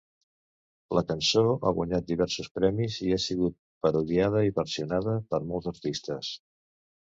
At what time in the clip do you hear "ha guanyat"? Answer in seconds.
1.69-2.07